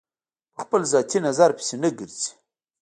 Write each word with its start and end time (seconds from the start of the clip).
په 0.53 0.59
خپل 0.65 0.81
ذاتي 0.93 1.19
نظر 1.27 1.49
پسې 1.57 1.75
نه 1.83 1.89
ګرځي. 1.97 2.29